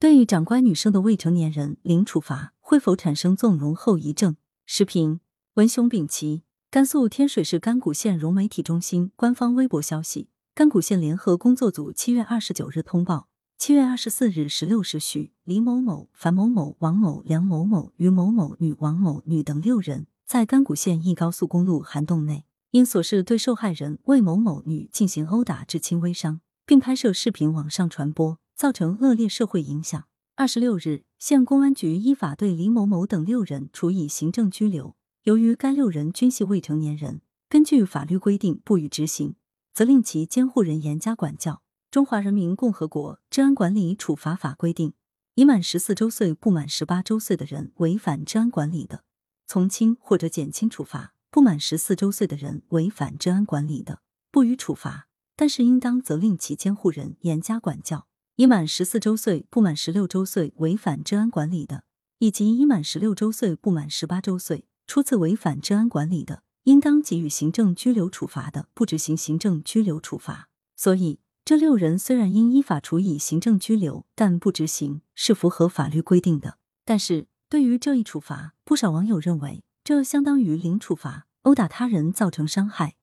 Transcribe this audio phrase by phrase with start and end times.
[0.00, 4.36] 对长官女生的未成年人零处罚，会否产生纵容后遗症？
[4.64, 5.18] 视频
[5.54, 13.26] 文雄丙奇，甘肃天水市甘谷县融媒体中心官方微博消息：甘谷县联合工作组七月二十九日通报，
[13.58, 28.38] 七月二十四日十六时许，李某某、樊某某、王某、梁某某、于某某、女王某女等六人在甘谷县一高速公路涵洞内，因琐事对受害人魏某某女进行殴打致轻微伤，并拍摄视频网上传播。
[28.58, 30.08] 造成恶劣社会影响。
[30.34, 34.96] 二十六日，县公安局依法对李某某等六人处以行政拘留。
[35.22, 39.36] 由于该六人均系未成年人，根据法律规定不予执行，
[39.72, 41.62] 责令其监护人严加管教。
[41.88, 44.92] 中华人民共和国治安管理处罚法规定，
[45.36, 49.04] 已满十四周岁不满十八周岁的人违反治安管理的，
[49.46, 54.00] 从轻或者减轻处罚；不满十四周岁的人违反治安管理的，
[54.32, 58.07] 不予处罚，但是应当责令其监护人严加管教。
[58.38, 61.82] 已满十四周岁不满十六周岁违反治安管理的，
[62.20, 70.48] 以及已满十六周岁不满十八周岁初次违反治安管理的，应当给予行政拘留处罚的，不执行行政拘留处罚。
[70.76, 76.58] 所以，这六人虽然应依法处以行政拘留，但不执行是符合法律规定的。
[76.84, 82.94] 但是，对于这一处罚，不少网友认为这相当于零处罚，殴打他人造成伤害，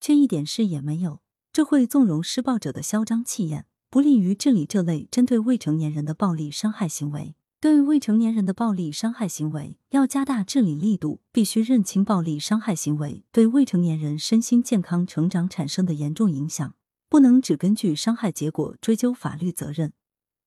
[0.00, 1.20] 却一点事也没有，
[1.52, 3.66] 这会纵容施暴者的嚣张气焰。
[3.94, 7.36] 不利于治理这类针对未成年人的暴力伤害行为。
[7.60, 16.74] 对未成年人的暴力伤害行为，要加大治理力度，必须认清暴力伤害行为对未成年人身心健康成长产生的严重影响，
[17.08, 19.92] 不能只根据伤害结果追究法律责任，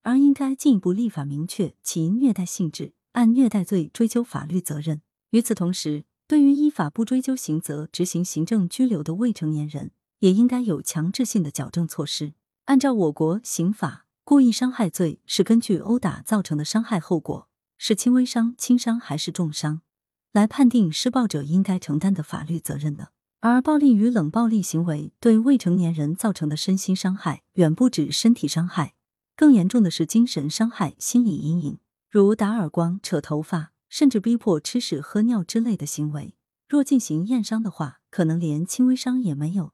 [0.04, 5.02] 而应该进一步立法明确其虐待性质，按虐待罪追究法律责任。
[5.30, 12.34] 与此同时，对于依法不追究刑责执行行政拘留的未成年人，也应该有强制性的矫正措施。
[12.68, 19.80] 按照我国刑法，故意伤害罪是根据殴打造成的伤害后果是轻微伤、轻伤还是重伤，
[20.34, 23.14] 来判定施暴者应该承担的法律责任的。
[23.40, 28.96] 而暴力与冷暴力行为对未成年人造成的身心伤害，远不止身体伤害，
[29.38, 31.80] 更严重的是精神伤害、心理阴影，
[32.10, 36.36] 如打耳光、扯头发，甚至逼迫吃屎喝尿之类的行为。
[36.68, 39.72] 若进行验伤的话，可能连轻微伤也没有。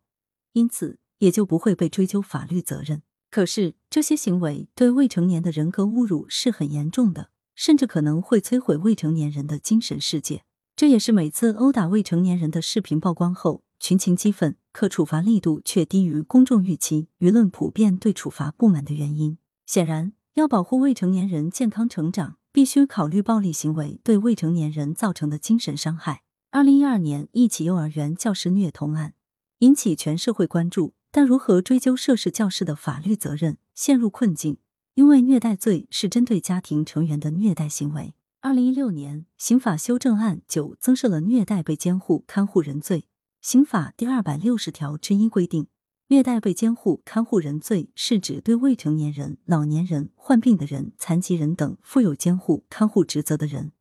[0.52, 1.00] 因此。
[1.24, 3.02] 也就不会被追究法律责任。
[3.32, 10.44] 可是这些行为对未成年的人格侮辱是很严重的，甚至可能会摧毁未成年人的精神世界。
[10.76, 19.38] 这也是每次殴打未成年人的视频曝光后，群情激愤，可处罚力度却低于公众预期，舆论普遍对处罚不满的原因。
[19.66, 26.24] 显然，要保护未成年人健康成长，必须考虑暴力行为对未成年人造成的精神伤害。
[26.52, 29.14] 二零一二年，一起幼儿园教师虐童案
[29.60, 30.94] 引起全社会关注。
[31.16, 34.58] 但如何追究涉事教师的法律责任，陷入困境，
[34.96, 38.16] 因为虐待罪是针对家庭成员的虐待行为。
[38.42, 43.06] 二零一六年，刑法修正案九增设了虐待被监护看护人罪。
[43.42, 45.68] 刑法第二百六十条之一规定，
[46.08, 53.72] 虐待被监护看护人罪是指对未成年人、老年人、患病的人、残疾人等负有监护看护职责的人，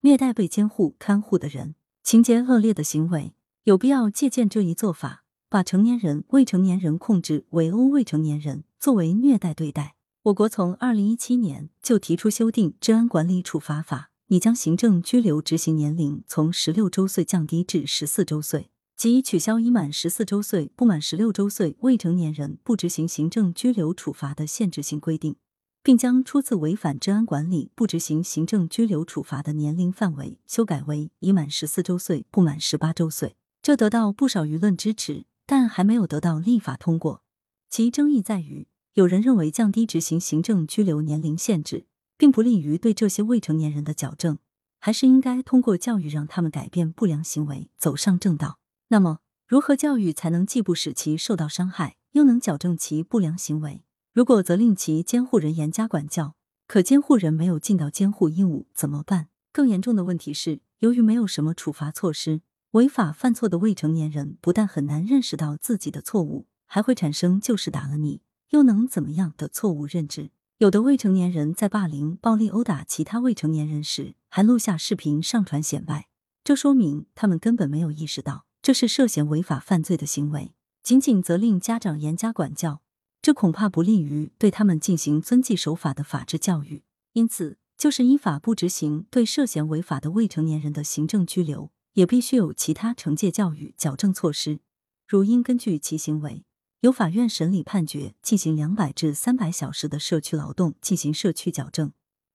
[0.00, 5.22] 虐待被监护看护的人，情节恶劣的行为，有必要借鉴这一做法。
[5.50, 9.96] 把成年人、未成年人控制、围殴未成年人作为虐待对待。
[10.22, 25.34] 我国从二零一七年就提出修订《治安管理处罚法》，拟将行政拘留执行年龄从十六周岁降低至十四周岁，即取消已满十四周岁不满十六周岁未成年人不执行行政拘留处罚的限制性规定，
[25.82, 33.34] 并将初次违反治安管理不执行行政拘留处罚的年龄范围修改为已满十四周岁不满十八周岁。
[33.60, 35.24] 这得到不少舆论支持。
[35.50, 37.24] 但还没有得到立法通过，
[37.68, 44.38] 其争议在于，有人认为降低执行行政拘留年龄限制，并不利于对这些未成年人的矫正，
[44.78, 48.60] 还是应该通过教育让他们改变不良行为，走上正道。
[48.90, 49.18] 那么，
[49.48, 53.82] 如何教育才能既不使其受到伤害，又能矫正其不良行为？
[54.12, 56.36] 如果责令其监护人严加管教，
[56.68, 59.26] 可监护人没有尽到监护义务怎么办？
[59.52, 62.42] 更严重的问题是，由于没有什么处罚措施。
[62.72, 68.20] 违法犯错的未成年人不但很难认识到自己的错误，还会产生“就是打了你
[68.50, 70.30] 又能怎么样”的错误认知。
[70.58, 76.06] 有的未成年人在霸凌、暴力殴打其他未成年人时，还录下视频上传显摆，
[76.44, 80.54] 这说明他们根本没有意识到这是涉嫌违法犯罪的行为。
[80.84, 82.82] 仅仅责令家长严加管教，
[83.20, 86.84] 这恐怕不利于对他们进行遵纪守法的法治教育。
[87.14, 91.72] 因此，就是依法不执行对涉嫌违法的未成年人的行政拘留。
[91.94, 94.60] 也必须有其他惩戒教育矫正措施，
[95.06, 96.44] 如应根据其行为，
[96.80, 101.92] 由法院审理判决进行两百至三百小时的社区劳动进行社区矫正，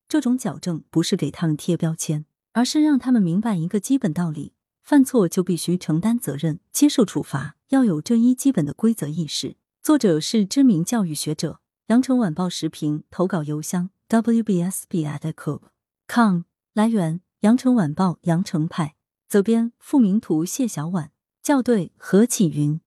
[0.07, 4.53] 这种矫正不是给他们贴标签，而是让他们明白一个基本道理：
[4.83, 9.55] 犯错就必须承担责任，接受处罚，要有这一基本的规则意识。
[9.81, 15.61] 作者是知名教育学者，羊城晚报时评投稿邮箱 wbsb@com。
[16.73, 18.95] 来源：羊城晚报羊城派，
[19.35, 21.11] 责编：付明图，谢小婉，
[21.43, 22.79] 校对：何启云。